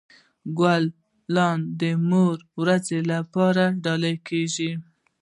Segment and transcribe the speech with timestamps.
[0.59, 4.71] ګلان د مور ورځ لپاره ډالۍ کیږي.